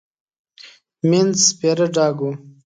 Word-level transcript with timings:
مينځ 1.09 1.35
سپيره 1.49 1.85
ډاګ 1.95 2.17
و. 2.23 2.29